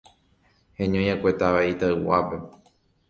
heñoi'akue 0.77 1.31
táva 1.39 1.61
Itauguápe 1.71 2.37